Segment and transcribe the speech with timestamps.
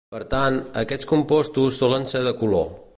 [0.13, 2.71] Per tant, aquests compostos solen ser de color.